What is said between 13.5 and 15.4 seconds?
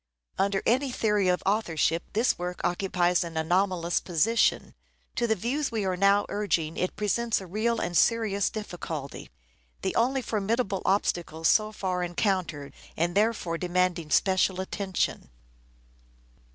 demanding special attention.